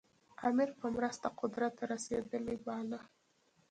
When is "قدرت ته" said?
1.39-1.83